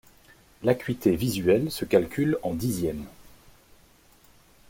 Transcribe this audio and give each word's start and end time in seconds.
L'acuité 0.63 1.15
visuelle 1.15 1.69
se 1.69 1.85
calcule 1.85 2.39
en 2.41 2.55
dixièmes. 2.55 3.05